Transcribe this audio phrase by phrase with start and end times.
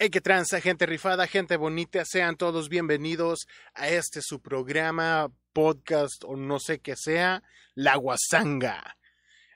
[0.00, 6.22] Hey, qué tranza, gente rifada, gente bonita, sean todos bienvenidos a este su programa, podcast
[6.22, 7.42] o no sé qué sea,
[7.74, 8.96] La Guasanga.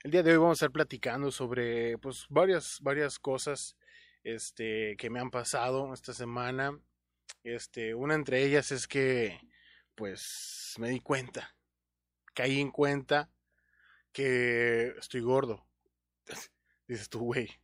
[0.03, 3.77] El día de hoy vamos a estar platicando sobre pues varias, varias cosas
[4.25, 6.77] este, que me han pasado esta semana.
[7.45, 9.39] Este, una entre ellas es que
[9.95, 11.55] pues me di cuenta,
[12.35, 13.31] caí en cuenta
[14.11, 15.65] que estoy gordo.
[16.89, 17.62] Dices tú, güey,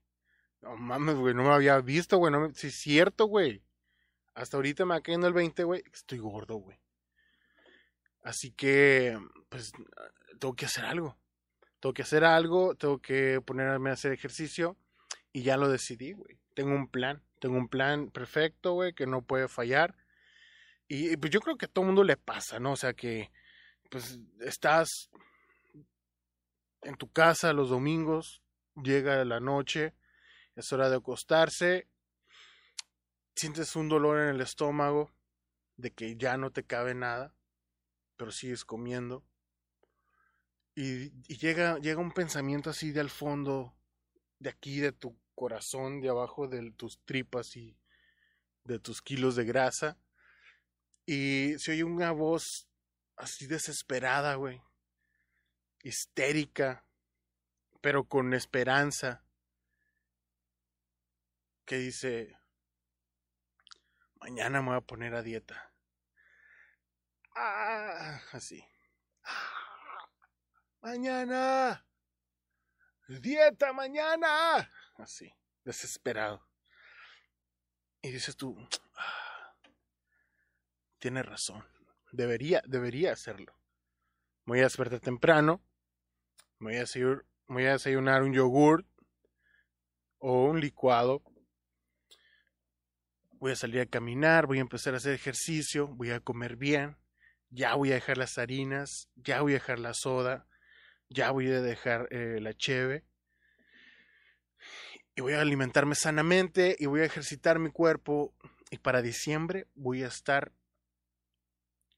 [0.69, 2.31] no mames, güey, no me había visto, güey.
[2.31, 3.63] No Sí, es cierto, güey.
[4.35, 5.83] Hasta ahorita me va cayendo el 20, güey.
[5.93, 6.79] Estoy gordo, güey.
[8.23, 9.19] Así que,
[9.49, 9.73] pues,
[10.39, 11.17] tengo que hacer algo.
[11.81, 14.77] Tengo que hacer algo, tengo que ponerme a hacer ejercicio.
[15.33, 16.39] Y ya lo decidí, güey.
[16.55, 17.23] Tengo un plan.
[17.41, 19.95] Tengo un plan perfecto, güey, que no puede fallar.
[20.87, 22.73] Y pues yo creo que a todo mundo le pasa, ¿no?
[22.73, 23.31] O sea que,
[23.91, 25.11] pues, estás
[26.83, 28.43] en tu casa los domingos,
[28.75, 29.95] llega la noche
[30.59, 31.89] es hora de acostarse,
[33.37, 35.15] sientes un dolor en el estómago,
[35.77, 37.37] de que ya no te cabe nada,
[38.17, 39.25] pero sigues comiendo.
[40.75, 43.77] Y, llega, llega un pensamiento así de al fondo,
[44.41, 47.79] de aquí, de tu corazón, de abajo de tus tripas y
[48.65, 49.97] de tus kilos de grasa.
[51.07, 52.69] Y se oye una voz
[53.17, 54.61] así desesperada, güey.
[55.85, 56.85] Histérica,
[57.81, 59.25] pero con esperanza
[61.69, 62.35] que dice,
[64.15, 65.71] mañana me voy a poner a dieta.
[67.35, 68.65] Ah, así.
[70.81, 71.87] Mañana.
[73.07, 74.73] Dieta mañana.
[74.97, 75.31] Así,
[75.63, 76.49] desesperado.
[78.01, 78.57] Y dices tú,
[78.97, 79.55] ah,
[80.99, 81.69] tienes razón.
[82.13, 83.55] Debería, debería hacerlo.
[84.47, 85.63] Voy a despertar temprano.
[86.61, 86.85] Voy a,
[87.47, 88.87] voy a desayunar un yogur
[90.19, 91.23] o un licuado
[93.41, 96.97] voy a salir a caminar, voy a empezar a hacer ejercicio, voy a comer bien,
[97.51, 100.47] ya voy a dejar las harinas, ya voy a dejar la soda,
[101.09, 103.05] ya voy a dejar eh, la cheve
[105.15, 108.35] y voy a alimentarme sanamente y voy a ejercitar mi cuerpo
[108.71, 110.53] y para diciembre voy a estar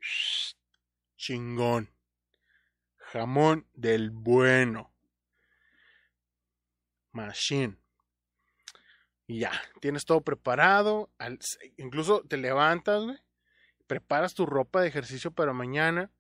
[1.17, 1.91] chingón.
[2.97, 4.93] Jamón del bueno.
[7.13, 7.80] Machine
[9.31, 11.09] y ya, tienes todo preparado,
[11.77, 13.17] incluso te levantas, güey,
[13.87, 16.11] preparas tu ropa de ejercicio para mañana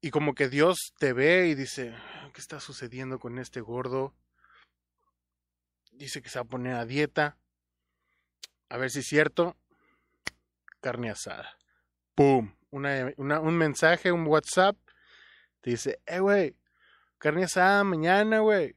[0.00, 1.92] y como que Dios te ve y dice,
[2.32, 4.14] ¿qué está sucediendo con este gordo?
[5.90, 7.38] Dice que se va a poner a dieta.
[8.68, 9.56] A ver si es cierto.
[10.80, 11.58] Carne asada.
[12.14, 12.54] ¡Pum!
[12.70, 14.76] un mensaje, un WhatsApp.
[15.60, 16.56] Te dice, eh, güey,
[17.18, 18.76] carne asada mañana, güey.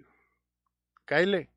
[1.06, 1.55] Cáile.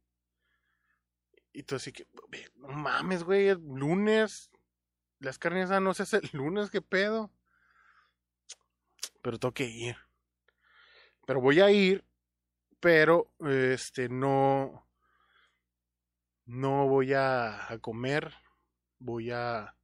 [1.58, 2.06] Y tú así que,
[2.54, 4.48] no mames, güey, lunes.
[5.18, 7.32] Las carnes no se hace el lunes, ¿qué pedo?
[9.22, 9.96] Pero tengo que ir.
[11.26, 12.04] Pero voy a ir,
[12.78, 14.86] pero este no
[16.46, 18.32] no voy a, a comer,
[19.00, 19.74] voy a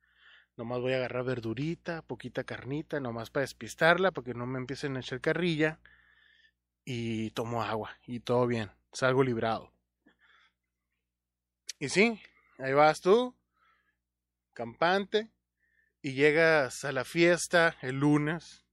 [0.56, 5.00] nomás voy a agarrar verdurita, poquita carnita, nomás para despistarla, porque no me empiecen a
[5.00, 5.80] echar carrilla
[6.84, 9.73] y tomo agua y todo bien, salgo librado.
[11.84, 12.18] Y sí,
[12.56, 13.36] ahí vas tú,
[14.54, 15.28] campante,
[16.00, 18.64] y llegas a la fiesta el lunes.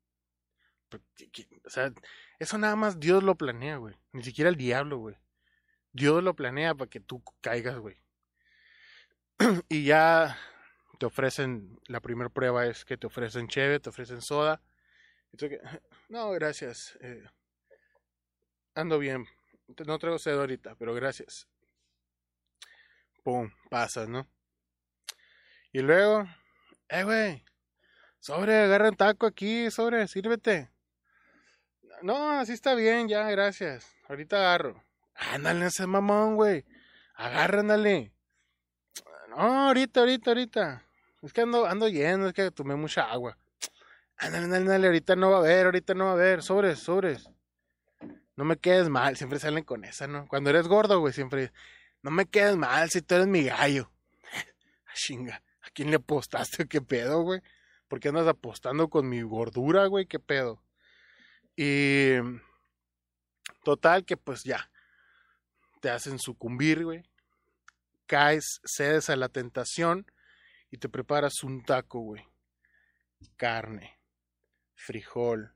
[1.65, 1.91] O sea,
[2.39, 3.97] eso nada más Dios lo planea, güey.
[4.13, 5.17] Ni siquiera el diablo, güey.
[5.91, 7.97] Dios lo planea para que tú caigas, güey.
[9.67, 10.37] y ya
[10.97, 14.61] te ofrecen, la primera prueba es que te ofrecen cheve, te ofrecen soda.
[16.07, 16.97] no, gracias.
[17.01, 17.25] Eh,
[18.73, 19.27] ando bien.
[19.85, 21.50] No traigo sed ahorita, pero gracias
[23.23, 24.27] pum, pasas, ¿no?
[25.71, 26.27] Y luego,
[26.89, 27.45] eh, güey,
[28.19, 30.69] sobre, agarra un taco aquí, sobre, sírvete.
[32.01, 33.87] No, así está bien, ya, gracias.
[34.09, 34.83] Ahorita agarro.
[35.15, 36.65] Ándale, ese mamón, güey.
[37.15, 38.11] Agarra, ándale.
[39.29, 40.85] No, ahorita, ahorita, ahorita.
[41.21, 43.37] Es que ando, ando lleno, es que tomé mucha agua.
[44.17, 46.41] Ándale, ándale, ándale, ahorita no va a haber, ahorita no va a haber.
[46.41, 47.29] Sobres, sobres.
[48.35, 50.27] No me quedes mal, siempre salen con esa, ¿no?
[50.27, 51.51] Cuando eres gordo, güey, siempre
[52.01, 53.91] no me quedes mal si tú eres mi gallo.
[54.93, 56.67] Chinga, ¿a quién le apostaste?
[56.67, 57.41] ¿Qué pedo, güey?
[57.87, 60.05] ¿Por qué andas apostando con mi gordura, güey?
[60.05, 60.63] ¿Qué pedo?
[61.55, 62.13] Y
[63.63, 64.71] total que pues ya,
[65.81, 67.03] te hacen sucumbir, güey.
[68.05, 70.05] Caes, cedes a la tentación
[70.69, 72.25] y te preparas un taco, güey.
[73.35, 73.99] Carne,
[74.73, 75.55] frijol,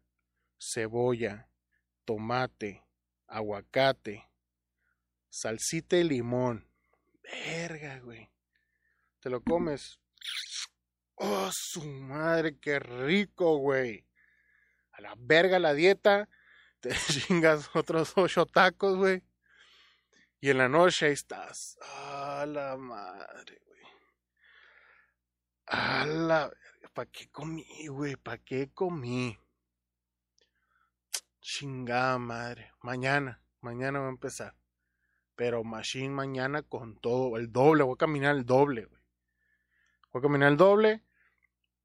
[0.59, 1.49] cebolla,
[2.05, 2.85] tomate,
[3.27, 4.29] aguacate,
[5.35, 6.65] salsita y limón.
[7.21, 8.29] Verga, güey.
[9.19, 9.99] te lo comes.
[11.15, 14.05] Oh, su madre, qué rico, güey.
[14.93, 16.29] A la verga la dieta.
[16.79, 16.89] Te
[17.27, 19.23] chingas otros ocho tacos, güey.
[20.39, 21.77] Y en la noche ahí estás.
[21.81, 23.83] A la madre, güey.
[25.65, 26.51] A la
[26.93, 28.15] ¿Para qué comí, güey?
[28.15, 29.37] ¿Para qué comí?
[31.41, 32.71] Chingada madre.
[32.81, 34.55] Mañana, mañana va a empezar.
[35.35, 37.83] Pero Machine mañana con todo, el doble.
[37.83, 39.01] Voy a caminar el doble, güey.
[40.11, 41.03] Voy a caminar el doble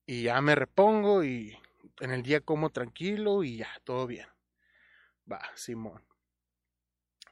[0.07, 1.59] y ya me repongo y
[2.01, 4.27] en el día como tranquilo y ya, todo bien.
[5.31, 6.03] Va, Simón.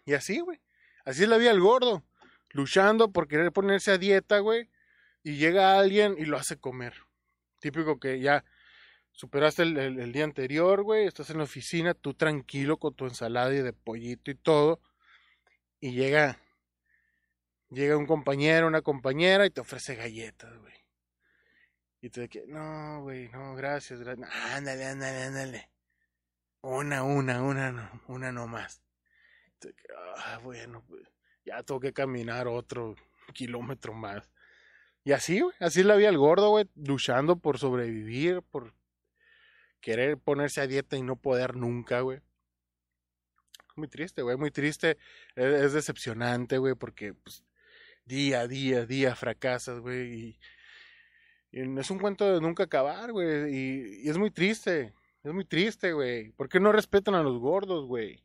[0.05, 0.61] Y así, güey.
[1.05, 2.05] Así es la vida del gordo.
[2.51, 4.71] Luchando por querer ponerse a dieta, güey.
[5.23, 6.95] Y llega alguien y lo hace comer.
[7.61, 8.45] Típico que ya
[9.13, 11.07] superaste el, día anterior, güey.
[11.07, 14.81] Estás en la oficina, tú tranquilo con tu ensalada y de pollito y todo.
[15.81, 16.39] Y llega.
[17.71, 20.75] Llega un compañero, una compañera y te ofrece galletas, güey.
[22.01, 24.31] Y te dice, no, güey, no, gracias, gracias.
[24.53, 25.71] Ándale, ándale, ándale.
[26.63, 28.83] Una, una, una, no, una nomás.
[30.17, 31.03] Ah, bueno, pues
[31.45, 32.95] ya tengo que caminar otro
[33.35, 34.31] kilómetro más.
[35.05, 38.75] Y así, güey, así la vida del gordo, güey, luchando por sobrevivir, por
[39.81, 42.21] querer ponerse a dieta y no poder nunca, güey.
[43.79, 44.99] Muy triste, güey, muy triste.
[45.37, 47.45] Es, decepcionante, güey, porque pues,
[48.05, 50.39] día a día, día fracasas, güey,
[51.53, 54.93] y, es un cuento de nunca acabar, güey, y, y es muy triste,
[55.23, 56.33] es muy triste, güey.
[56.33, 58.25] ¿Por qué no respetan a los gordos, güey?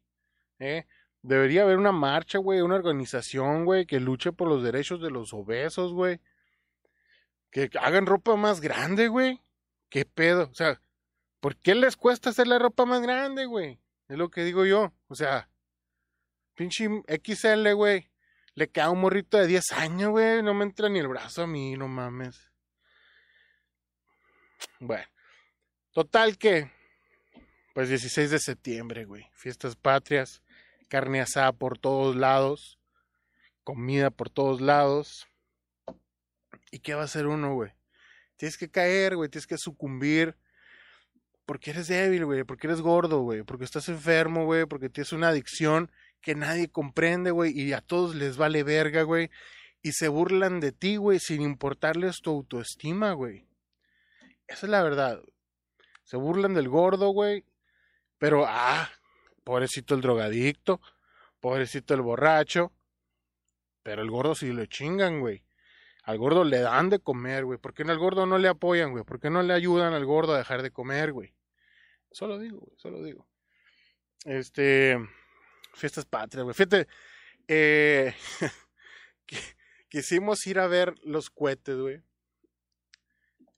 [0.58, 0.86] ¿Eh?
[1.22, 5.34] Debería haber una marcha, güey, una organización, güey, que luche por los derechos de los
[5.34, 6.20] obesos, güey.
[7.52, 9.40] Que hagan ropa más grande, güey.
[9.90, 10.50] ¿Qué pedo?
[10.52, 10.82] O sea,
[11.40, 13.83] ¿por qué les cuesta hacer la ropa más grande, güey?
[14.08, 14.94] Es lo que digo yo.
[15.08, 15.50] O sea,
[16.56, 18.10] pinche XL, güey.
[18.56, 20.44] Le queda un morrito de 10 años, güey.
[20.44, 22.52] No me entra ni el brazo a mí, no mames.
[24.80, 25.06] Bueno.
[25.92, 26.72] Total que.
[27.74, 29.30] Pues 16 de septiembre, güey.
[29.34, 30.44] Fiestas patrias
[30.94, 32.78] carne asada por todos lados,
[33.64, 35.28] comida por todos lados.
[36.70, 37.72] ¿Y qué va a hacer uno, güey?
[38.36, 40.38] Tienes que caer, güey, tienes que sucumbir.
[41.46, 45.30] Porque eres débil, güey, porque eres gordo, güey, porque estás enfermo, güey, porque tienes una
[45.30, 45.92] adicción
[46.22, 49.30] que nadie comprende, güey, y a todos les vale verga, güey,
[49.82, 53.46] y se burlan de ti, güey, sin importarles tu autoestima, güey.
[54.48, 55.22] Esa es la verdad.
[56.04, 57.44] Se burlan del gordo, güey,
[58.18, 58.90] pero, ah,
[59.44, 60.80] Pobrecito el drogadicto,
[61.40, 62.72] pobrecito el borracho.
[63.84, 65.44] Pero el gordo sí lo chingan, güey.
[66.04, 67.58] Al gordo le dan de comer, güey.
[67.58, 69.04] ¿Por qué al gordo no le apoyan, güey?
[69.04, 71.34] ¿Por qué no le ayudan al gordo a dejar de comer, güey?
[72.12, 73.28] Solo digo, güey, solo digo.
[74.26, 74.98] Este.
[75.74, 76.54] Fiestas patrias, güey.
[76.54, 76.88] Fíjate,
[77.48, 78.14] eh,
[79.90, 82.02] quisimos ir a ver los cohetes, güey.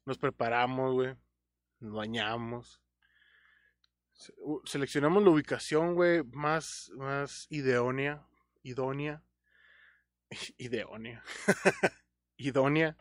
[0.06, 1.16] Nos preparamos, güey.
[1.80, 2.82] Nos bañamos
[4.66, 8.26] seleccionamos la ubicación, güey, más, más idónea,
[8.64, 9.24] idónea,
[10.58, 11.24] idónea,
[12.38, 12.98] idónea.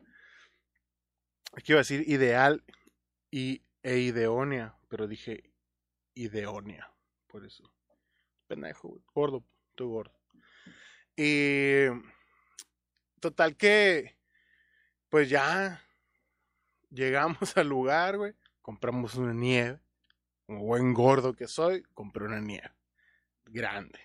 [1.57, 2.65] Aquí iba a decir ideal
[3.31, 5.53] e ideónea, pero dije
[6.15, 6.93] ideónea,
[7.27, 7.73] por eso.
[8.47, 10.21] Pendejo, gordo, estoy gordo.
[11.17, 11.87] Y
[13.21, 14.17] total que,
[15.09, 15.81] pues ya
[16.91, 19.81] llegamos al lugar, güey, compramos una nieve
[20.47, 22.71] como buen gordo que soy, compré una nieve.
[23.47, 23.99] Grande.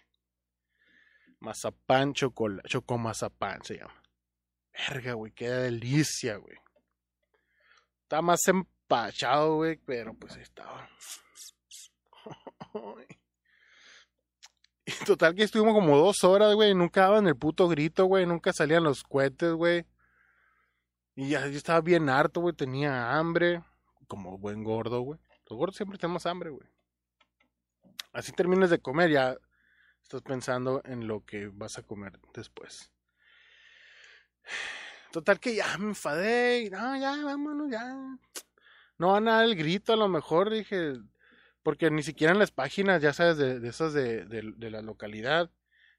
[1.40, 2.68] Mazapán chocolate.
[2.70, 3.99] Chocomazapán se llama.
[4.90, 6.58] Verga, qué delicia, güey.
[8.02, 10.90] Está más empachado, güey, pero pues ahí estaba.
[14.86, 18.52] Y total que estuvimos como dos horas, güey, nunca daban el puto grito, güey, nunca
[18.52, 19.86] salían los cohetes, güey.
[21.16, 23.62] Y ya yo estaba bien harto, güey, tenía hambre,
[24.08, 25.20] como buen gordo, güey.
[25.48, 26.68] Los gordos siempre tenemos hambre, güey.
[28.14, 29.38] Así terminas de comer, ya
[30.02, 32.92] estás pensando en lo que vas a comer después.
[35.12, 37.96] Total que ya me enfadé y no, ya, vámonos, ya.
[38.98, 40.94] No van a el grito, a lo mejor dije,
[41.64, 45.50] porque ni siquiera en las páginas, ya sabes, de, esas de, de, la localidad,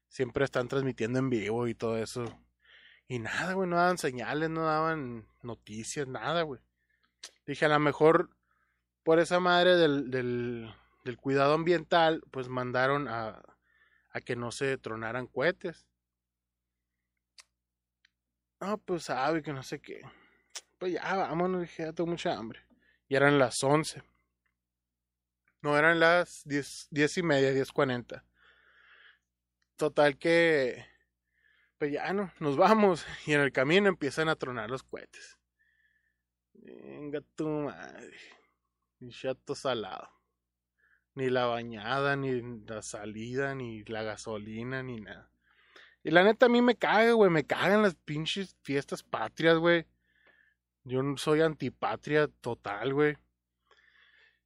[0.07, 2.25] siempre están transmitiendo en vivo y todo eso.
[3.07, 6.61] Y nada, güey, no daban señales, no daban noticias, nada, güey.
[7.45, 8.29] Dije, a lo mejor
[9.03, 13.41] por esa madre del, del, del cuidado ambiental, pues mandaron a,
[14.11, 15.87] a que no se tronaran cohetes.
[18.61, 20.01] No, pues sabe que no sé qué.
[20.77, 22.61] Pues ya, vámonos, dije, ya tengo mucha hambre.
[23.07, 24.03] Y eran las once.
[25.61, 28.23] No, eran las diez, diez y media, diez cuarenta.
[29.75, 30.85] Total que,
[31.77, 33.05] Pues ya no, nos vamos.
[33.27, 35.39] Y en el camino empiezan a tronar los cohetes.
[36.53, 38.17] Venga tu madre.
[38.99, 40.09] Ni chato salado.
[41.15, 45.30] Ni la bañada, ni la salida, ni la gasolina, ni nada.
[46.03, 47.29] Y la neta a mí me caga, güey.
[47.29, 49.85] Me cagan las pinches fiestas patrias, güey.
[50.83, 53.17] Yo soy antipatria total, güey.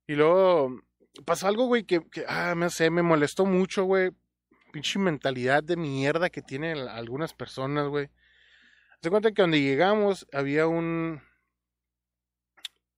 [0.08, 0.82] Y luego
[1.26, 4.12] pasó algo, güey, que, que, ah, me sé, me molestó mucho, güey.
[4.74, 8.10] Pinche mentalidad de mierda que tienen algunas personas, güey.
[9.02, 11.22] Se cuenta que donde llegamos había un.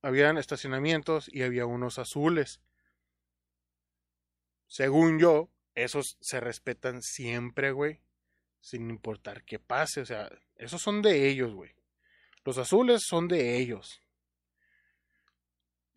[0.02, 2.62] Habían estacionamientos y había unos azules.
[4.68, 8.00] Según yo, esos se respetan siempre, güey.
[8.60, 10.02] Sin importar qué pase.
[10.02, 11.72] O sea, esos son de ellos, güey.
[12.44, 14.02] Los azules son de ellos.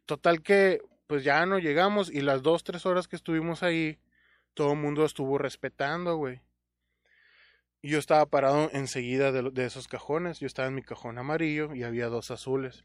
[0.06, 3.98] Total que, pues ya no llegamos y las dos, tres horas que estuvimos ahí,
[4.54, 6.40] todo el mundo estuvo respetando, güey.
[7.82, 10.40] Y yo estaba parado enseguida de, de, esos cajones.
[10.40, 12.84] Yo estaba en mi cajón amarillo y había dos azules.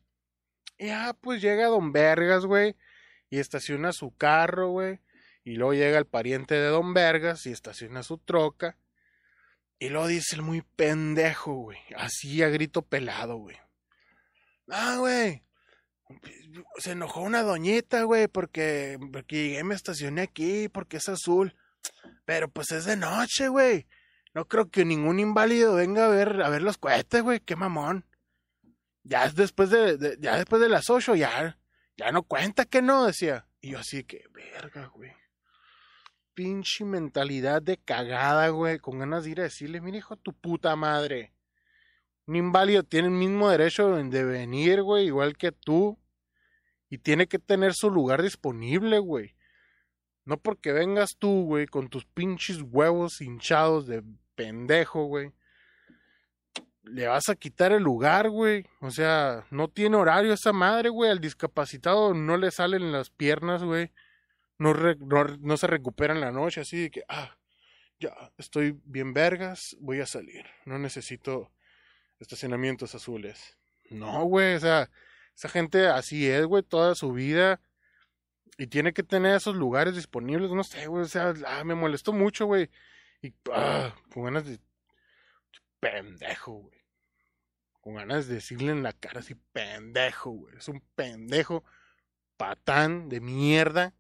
[0.78, 2.76] Y ah, pues llega Don Vergas, güey.
[3.30, 5.00] Y estaciona su carro, güey.
[5.44, 8.78] Y luego llega el pariente de Don Vergas y estaciona su troca.
[9.80, 11.80] Y luego dice el muy pendejo, güey.
[11.98, 13.58] Así a grito pelado, güey.
[14.70, 15.44] Ah, güey.
[16.78, 21.56] Se enojó una doñita, güey, porque, porque llegué, me estacioné aquí, porque es azul.
[22.26, 23.88] Pero pues es de noche, güey.
[24.34, 27.40] No creo que ningún inválido venga a ver, a ver los cohetes, güey.
[27.40, 28.06] Qué mamón.
[29.04, 31.60] Ya después de, de, ya después de las ocho, ya,
[31.98, 33.48] ya no cuenta que no, decía.
[33.62, 35.12] Y yo así que, verga, güey
[36.36, 40.76] pinche mentalidad de cagada, güey, con ganas de ir a decirle, mira hijo tu puta
[40.76, 41.34] madre.
[42.28, 45.98] Un inválido tiene el mismo derecho de venir, güey, igual que tú.
[46.90, 49.36] Y tiene que tener su lugar disponible, güey.
[50.26, 54.04] No porque vengas tú, güey, con tus pinches huevos hinchados de
[54.36, 55.32] pendejo, güey.
[56.84, 58.66] Le vas a quitar el lugar, güey.
[58.82, 61.12] O sea, no tiene horario esa madre, güey.
[61.12, 63.92] Al discapacitado no le salen las piernas, güey
[64.58, 67.38] no, no, se recupera en la noche, así de que, ah,
[68.00, 71.52] ya, estoy bien vergas, voy a salir, no necesito
[72.20, 73.58] estacionamientos azules.
[73.90, 74.90] No, güey, o sea,
[75.36, 77.62] esa gente así es, güey, toda su vida.
[78.58, 82.14] Y tiene que tener esos lugares disponibles, no sé, güey, o sea, ah, me molestó
[82.14, 82.70] mucho, güey,
[83.22, 84.60] y, ah, con ganas de,
[85.82, 86.82] pendejo, güey,
[87.82, 91.66] con ganas de decirle en la cara así, pendejo, güey, es un pendejo
[92.38, 93.94] patán de mierda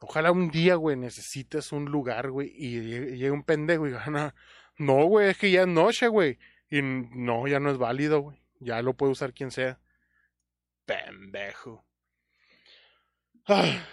[0.00, 4.34] Ojalá un día, güey, necesites un lugar, güey, y llegue un pendejo y gana.
[4.78, 6.38] No, güey, es que ya es noche, güey.
[6.70, 8.42] Y no, ya no es válido, güey.
[8.60, 9.78] Ya lo puede usar quien sea.
[10.86, 11.84] Pendejo.
[13.46, 13.84] Ah,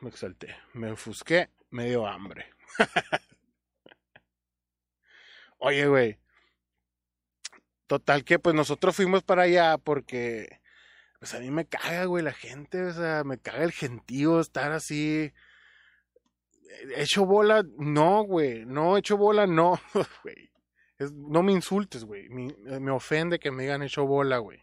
[0.00, 0.54] me exalté.
[0.74, 1.48] Me ofusqué.
[1.70, 2.46] Me dio hambre.
[5.58, 6.18] Oye, güey.
[7.86, 10.60] Total que pues nosotros fuimos para allá porque
[11.18, 14.72] pues a mí me caga, güey, la gente, o sea, me caga el gentío estar
[14.72, 15.32] así
[16.96, 19.80] hecho bola, no, güey, no, hecho bola, no,
[20.22, 20.50] güey.
[21.12, 22.28] no me insultes, güey.
[22.28, 24.62] Me, me, ofende que me digan hecho bola, güey.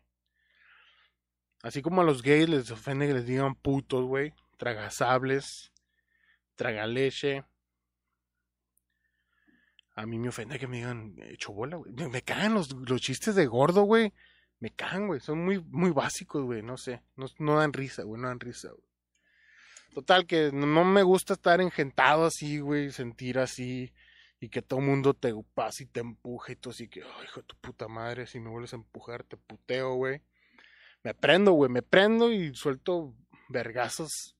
[1.63, 4.33] Así como a los gays les ofende que les digan putos, güey.
[4.57, 5.71] Tragasables,
[6.55, 7.43] tragaleche.
[9.95, 11.91] A mí me ofende que me digan hecho bola, güey.
[11.91, 14.13] Me, cagan los, los, chistes de gordo, güey.
[14.59, 15.19] Me cagan, güey.
[15.19, 16.61] Son muy, muy básicos, güey.
[16.61, 17.01] No sé.
[17.15, 18.19] No, no dan risa, güey.
[18.21, 18.90] No dan risa, güey.
[19.93, 23.91] Total, que no me gusta estar engentado así, güey, sentir así
[24.39, 27.41] y que todo mundo te pase y te empuje y tú así que, ay, hijo
[27.41, 30.21] de tu puta madre, si me vuelves a empujar, te puteo, güey.
[31.03, 33.13] Me prendo, güey, me prendo y suelto
[33.49, 34.37] vergazos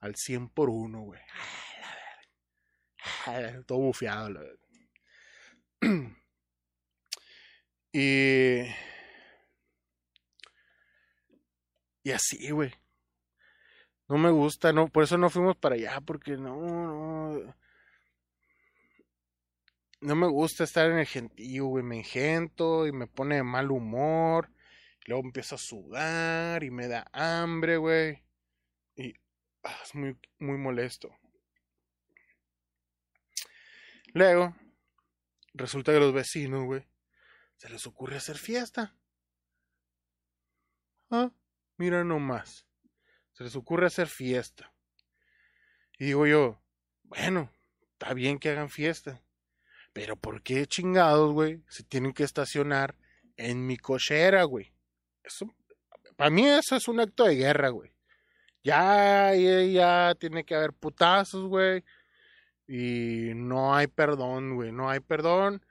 [0.00, 1.20] al 100 por uno, güey.
[3.66, 4.58] Todo bufeado, la verdad.
[7.92, 8.62] y.
[12.04, 12.72] Y así, güey.
[14.12, 17.56] No me gusta, no, por eso no fuimos para allá, porque no, no.
[20.02, 21.82] No me gusta estar en el gentío, güey.
[21.82, 24.50] Me engento y me pone de mal humor.
[25.06, 28.22] Luego empiezo a sudar y me da hambre, güey.
[28.96, 29.14] Y
[29.64, 31.16] ah, es muy, muy molesto.
[34.12, 34.54] Luego,
[35.54, 36.86] resulta que los vecinos, güey,
[37.56, 38.94] se les ocurre hacer fiesta.
[41.10, 41.30] Ah,
[41.78, 42.66] mira nomás
[43.32, 44.72] se les ocurre hacer fiesta.
[45.98, 46.60] Y digo yo,
[47.04, 47.50] bueno,
[47.92, 49.22] está bien que hagan fiesta,
[49.92, 52.96] pero ¿por qué chingados, güey, se tienen que estacionar
[53.36, 54.72] en mi cochera, güey?
[55.22, 55.46] Eso,
[56.16, 57.92] para mí eso es un acto de guerra, güey.
[58.64, 61.84] Ya, ya, ya tiene que haber putazos, güey.
[62.66, 64.72] Y no hay perdón, güey.
[64.72, 65.64] No hay perdón.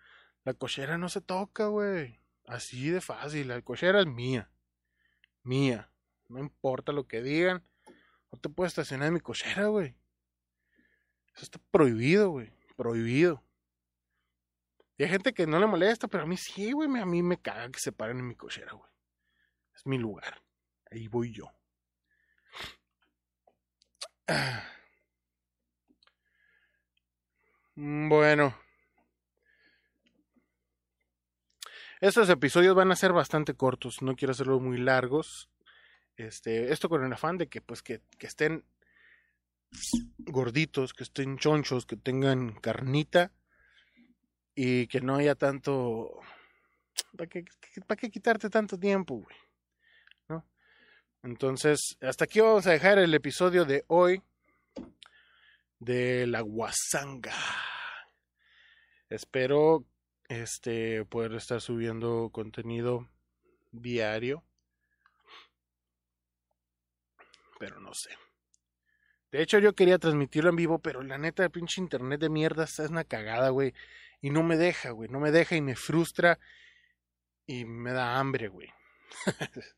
[0.43, 2.19] La cochera no se toca, güey.
[2.45, 3.47] Así de fácil.
[3.47, 4.51] La cochera es mía.
[5.43, 5.90] Mía.
[6.31, 7.61] No importa lo que digan.
[8.31, 9.97] No te puedes estacionar en mi cochera, güey.
[11.35, 12.53] Eso está prohibido, güey.
[12.77, 13.43] Prohibido.
[14.97, 16.89] Y hay gente que no le molesta, pero a mí sí, güey.
[16.99, 18.89] A mí me caga que se paren en mi cochera, güey.
[19.75, 20.41] Es mi lugar.
[20.89, 21.51] Ahí voy yo.
[27.73, 28.53] Bueno.
[31.99, 34.01] Estos episodios van a ser bastante cortos.
[34.01, 35.49] No quiero hacerlos muy largos.
[36.17, 38.63] Este, esto con el afán de que, pues, que, que estén
[40.19, 43.31] gorditos, que estén chonchos, que tengan carnita
[44.55, 46.19] y que no haya tanto...
[47.15, 49.35] ¿Para qué, quitarte tanto tiempo, güey?
[50.27, 50.45] ¿No?
[51.23, 54.21] Entonces, hasta aquí vamos a dejar el episodio de hoy
[55.79, 57.33] de la guasanga.
[59.09, 59.85] Espero
[60.27, 63.09] este poder estar subiendo contenido
[63.71, 64.43] diario.
[67.61, 68.09] Pero no sé.
[69.31, 72.63] De hecho, yo quería transmitirlo en vivo, pero la neta, el pinche internet de mierda
[72.63, 73.75] es una cagada, güey.
[74.19, 75.09] Y no me deja, güey.
[75.09, 76.39] No me deja y me frustra.
[77.45, 78.67] Y me da hambre, güey.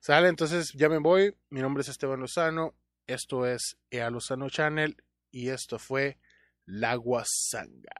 [0.00, 1.34] Sale, entonces ya me voy.
[1.48, 2.74] Mi nombre es Esteban Lozano.
[3.06, 5.02] Esto es Ea Lozano Channel.
[5.30, 6.18] Y esto fue
[6.66, 7.96] La Guasanga.